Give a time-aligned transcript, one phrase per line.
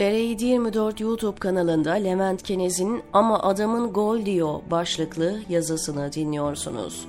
[0.00, 7.06] TR 24 YouTube kanalında Levent Kenez'in Ama Adamın Gol Diyor başlıklı yazısını dinliyorsunuz.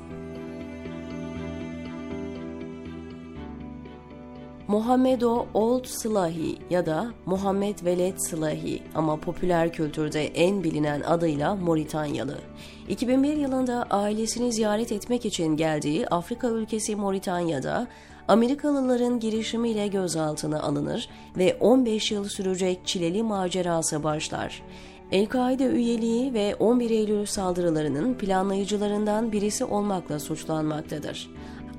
[4.71, 12.37] Muhammedo Old Slahi ya da Muhammed Veled Slahi ama popüler kültürde en bilinen adıyla Moritanyalı.
[12.89, 17.87] 2001 yılında ailesini ziyaret etmek için geldiği Afrika ülkesi Moritanya'da
[18.27, 24.63] Amerikalıların girişimiyle gözaltına alınır ve 15 yıl sürecek çileli macerası başlar.
[25.11, 31.29] El-Kaide üyeliği ve 11 Eylül saldırılarının planlayıcılarından birisi olmakla suçlanmaktadır.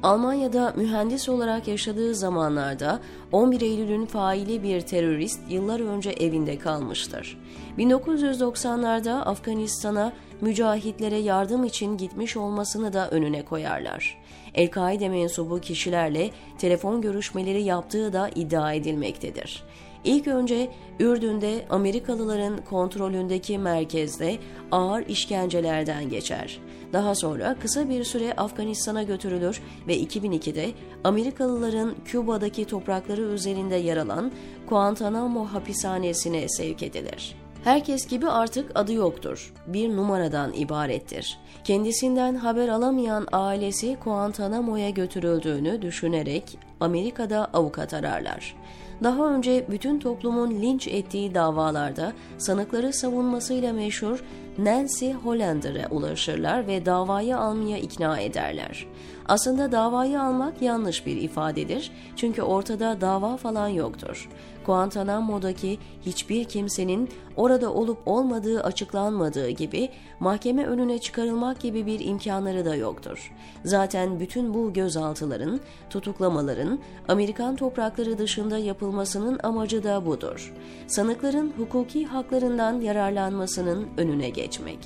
[0.02, 3.00] Almanya'da mühendis olarak yaşadığı zamanlarda
[3.32, 7.38] 11 Eylül'ün faili bir terörist yıllar önce evinde kalmıştır.
[7.78, 14.18] 1990'larda Afganistan'a mücahitlere yardım için gitmiş olmasını da önüne koyarlar.
[14.54, 19.64] El-Kaide mensubu kişilerle telefon görüşmeleri yaptığı da iddia edilmektedir.
[20.04, 24.38] İlk önce Ürdün'de Amerikalıların kontrolündeki merkezde
[24.70, 26.60] ağır işkencelerden geçer.
[26.92, 30.70] Daha sonra kısa bir süre Afganistan'a götürülür ve 2002'de
[31.04, 34.32] Amerikalıların Küba'daki toprakları üzerinde yer alan
[34.68, 37.36] Guantanamo hapishanesine sevk edilir.
[37.64, 39.52] Herkes gibi artık adı yoktur.
[39.66, 41.38] Bir numaradan ibarettir.
[41.64, 48.56] Kendisinden haber alamayan ailesi Guantanamo'ya götürüldüğünü düşünerek Amerika'da avukat ararlar.
[49.02, 54.24] Daha önce bütün toplumun linç ettiği davalarda sanıkları savunmasıyla meşhur
[54.58, 58.86] Nancy Hollander'a ulaşırlar ve davayı almaya ikna ederler.
[59.28, 64.28] Aslında davayı almak yanlış bir ifadedir çünkü ortada dava falan yoktur.
[64.66, 69.88] Guantanamo'daki hiçbir kimsenin orada olup olmadığı açıklanmadığı gibi
[70.20, 73.32] mahkeme önüne çıkarılmak gibi bir imkanları da yoktur.
[73.64, 80.54] Zaten bütün bu gözaltıların, tutuklamaların Amerikan toprakları dışında yapılmasının amacı da budur.
[80.86, 84.78] Sanıkların hukuki haklarından yararlanmasının önüne geçmek.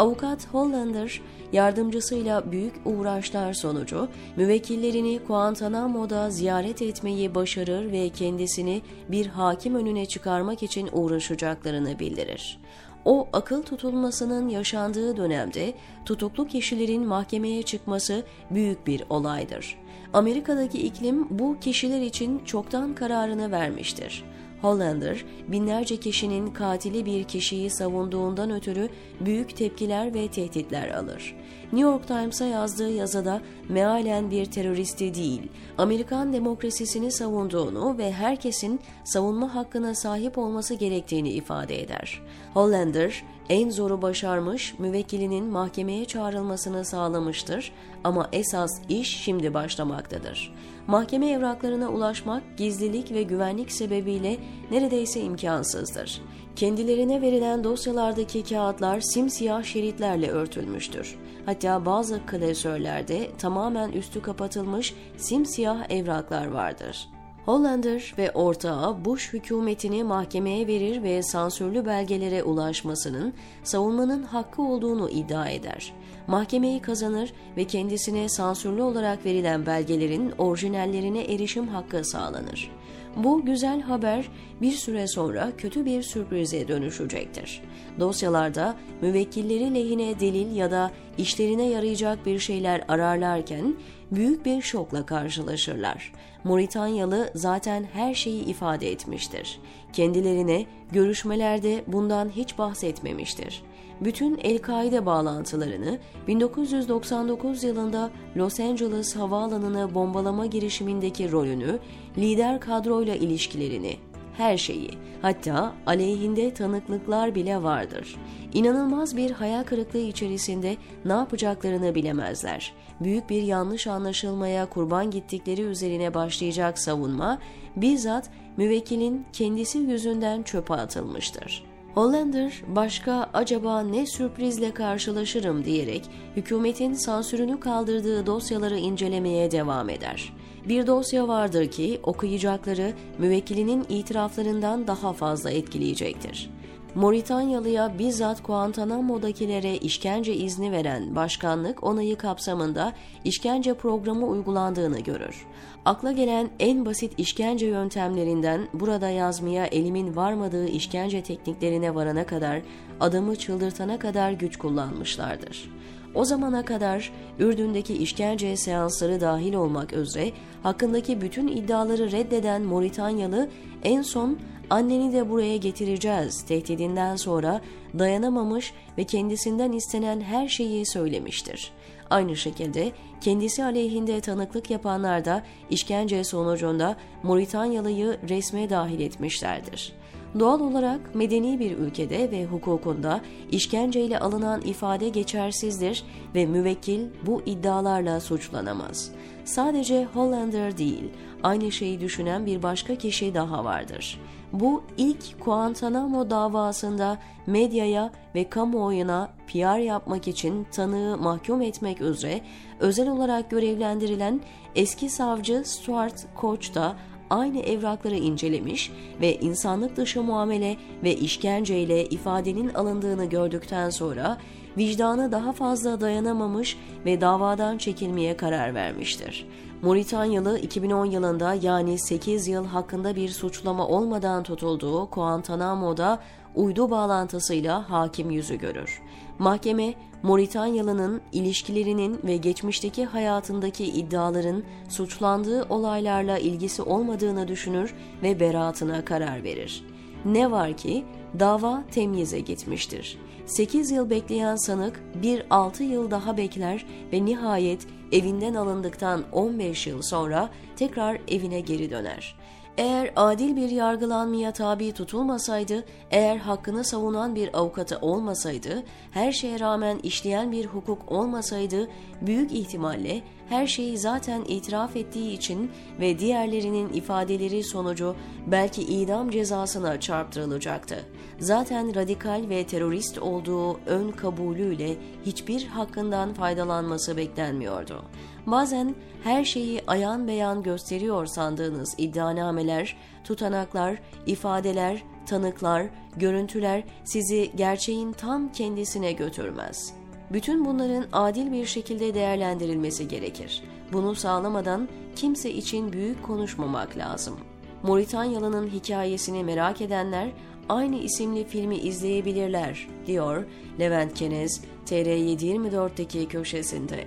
[0.00, 1.20] Avukat Hollander,
[1.52, 10.62] yardımcısıyla büyük uğraşlar sonucu müvekkillerini Guantanamo'da ziyaret etmeyi başarır ve kendisini bir hakim önüne çıkarmak
[10.62, 12.58] için uğraşacaklarını bildirir.
[13.04, 15.74] O akıl tutulmasının yaşandığı dönemde
[16.04, 19.78] tutuklu kişilerin mahkemeye çıkması büyük bir olaydır.
[20.12, 24.24] Amerika'daki iklim bu kişiler için çoktan kararını vermiştir.
[24.62, 28.88] Hollander, binlerce kişinin katili bir kişiyi savunduğundan ötürü
[29.20, 31.36] büyük tepkiler ve tehditler alır.
[31.72, 35.42] New York Times'a yazdığı yazıda mealen bir teröristi değil,
[35.78, 42.22] Amerikan demokrasisini savunduğunu ve herkesin savunma hakkına sahip olması gerektiğini ifade eder.
[42.54, 47.72] Hollander, en zoru başarmış, müvekkilinin mahkemeye çağrılmasını sağlamıştır
[48.04, 50.54] ama esas iş şimdi başlamaktadır.
[50.86, 54.36] Mahkeme evraklarına ulaşmak gizlilik ve güvenlik sebebiyle
[54.70, 56.22] neredeyse imkansızdır.
[56.56, 61.18] Kendilerine verilen dosyalardaki kağıtlar simsiyah şeritlerle örtülmüştür.
[61.46, 67.08] Hatta bazı klasörlerde tamamen üstü kapatılmış simsiyah evraklar vardır.
[67.44, 75.48] Hollander ve ortağı Bush hükümetini mahkemeye verir ve sansürlü belgelere ulaşmasının savunmanın hakkı olduğunu iddia
[75.48, 75.92] eder.
[76.26, 82.70] Mahkemeyi kazanır ve kendisine sansürlü olarak verilen belgelerin orijinallerine erişim hakkı sağlanır.
[83.16, 84.28] Bu güzel haber
[84.60, 87.62] bir süre sonra kötü bir sürprize dönüşecektir.
[88.00, 93.74] Dosyalarda müvekkilleri lehine delil ya da işlerine yarayacak bir şeyler ararlarken
[94.12, 96.12] büyük bir şokla karşılaşırlar.
[96.44, 99.60] Moritanyalı zaten her şeyi ifade etmiştir.
[99.92, 103.62] Kendilerine görüşmelerde bundan hiç bahsetmemiştir.
[104.00, 111.78] Bütün El-Kaide bağlantılarını 1999 yılında Los Angeles havaalanını bombalama girişimindeki rolünü,
[112.18, 113.96] lider kadroyla ilişkilerini,
[114.40, 114.90] her şeyi,
[115.22, 118.16] hatta aleyhinde tanıklıklar bile vardır.
[118.52, 122.74] İnanılmaz bir hayal kırıklığı içerisinde ne yapacaklarını bilemezler.
[123.00, 127.38] Büyük bir yanlış anlaşılmaya kurban gittikleri üzerine başlayacak savunma,
[127.76, 131.64] bizzat müvekkilin kendisi yüzünden çöpe atılmıştır.
[131.94, 140.32] Hollander başka acaba ne sürprizle karşılaşırım diyerek hükümetin sansürünü kaldırdığı dosyaları incelemeye devam eder.
[140.68, 146.50] Bir dosya vardır ki okuyacakları müvekkilinin itiraflarından daha fazla etkileyecektir.
[146.94, 152.92] Moritanyalı'ya bizzat Guantanamo'dakilere işkence izni veren başkanlık onayı kapsamında
[153.24, 155.46] işkence programı uygulandığını görür.
[155.84, 162.60] Akla gelen en basit işkence yöntemlerinden burada yazmaya elimin varmadığı işkence tekniklerine varana kadar
[163.00, 165.70] adamı çıldırtana kadar güç kullanmışlardır.
[166.14, 170.30] O zamana kadar Ürdün'deki işkence seansları dahil olmak üzere
[170.62, 173.48] hakkındaki bütün iddiaları reddeden Moritanyalı
[173.82, 174.38] en son
[174.70, 177.60] anneni de buraya getireceğiz tehdidinden sonra
[177.98, 181.72] dayanamamış ve kendisinden istenen her şeyi söylemiştir.
[182.10, 189.92] Aynı şekilde kendisi aleyhinde tanıklık yapanlar da işkence sonucunda Moritanyalı'yı resme dahil etmişlerdir.
[190.38, 196.04] Doğal olarak medeni bir ülkede ve hukukunda işkenceyle alınan ifade geçersizdir
[196.34, 199.10] ve müvekkil bu iddialarla suçlanamaz.
[199.44, 201.04] Sadece Hollander değil,
[201.42, 204.20] aynı şeyi düşünen bir başka kişi daha vardır.
[204.52, 212.40] Bu ilk Guantanamo davasında medyaya ve kamuoyuna PR yapmak için tanığı mahkum etmek üzere
[212.80, 214.40] özel olarak görevlendirilen
[214.74, 216.96] eski savcı Stuart Koch da
[217.30, 224.38] aynı evrakları incelemiş ve insanlık dışı muamele ve işkenceyle ifadenin alındığını gördükten sonra
[224.78, 229.46] vicdanı daha fazla dayanamamış ve davadan çekilmeye karar vermiştir.
[229.82, 236.18] Moritanyalı 2010 yılında yani 8 yıl hakkında bir suçlama olmadan tutulduğu Guantanamo'da
[236.54, 239.02] uydu bağlantısıyla hakim yüzü görür.
[239.40, 249.44] Mahkeme, Moritanyalı'nın ilişkilerinin ve geçmişteki hayatındaki iddiaların suçlandığı olaylarla ilgisi olmadığını düşünür ve beraatına karar
[249.44, 249.84] verir.
[250.24, 251.04] Ne var ki
[251.38, 253.18] dava temyize gitmiştir.
[253.46, 260.02] 8 yıl bekleyen sanık bir 6 yıl daha bekler ve nihayet evinden alındıktan 15 yıl
[260.02, 262.36] sonra tekrar evine geri döner.
[262.78, 269.98] Eğer adil bir yargılanmaya tabi tutulmasaydı, eğer hakkını savunan bir avukatı olmasaydı, her şeye rağmen
[270.02, 271.88] işleyen bir hukuk olmasaydı,
[272.22, 275.70] büyük ihtimalle her şeyi zaten itiraf ettiği için
[276.00, 278.16] ve diğerlerinin ifadeleri sonucu
[278.46, 281.04] belki idam cezasına çarptırılacaktı.
[281.38, 288.04] Zaten radikal ve terörist olduğu ön kabulüyle hiçbir hakkından faydalanması beklenmiyordu.
[288.46, 288.94] Bazen
[289.24, 295.86] her şeyi ayan beyan gösteriyor sandığınız iddianameler, tutanaklar, ifadeler, tanıklar,
[296.16, 299.99] görüntüler sizi gerçeğin tam kendisine götürmez.
[300.32, 303.62] Bütün bunların adil bir şekilde değerlendirilmesi gerekir.
[303.92, 307.40] Bunu sağlamadan kimse için büyük konuşmamak lazım.
[307.82, 310.28] Moritanyalı'nın hikayesini merak edenler
[310.68, 313.44] aynı isimli filmi izleyebilirler, diyor
[313.80, 317.06] Levent Kenez TR724'deki köşesinde.